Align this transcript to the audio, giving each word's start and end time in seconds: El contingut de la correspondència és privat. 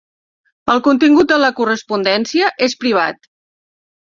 El 0.75 0.79
contingut 0.87 1.29
de 1.31 1.37
la 1.41 1.51
correspondència 1.59 2.49
és 2.69 2.77
privat. 2.87 3.31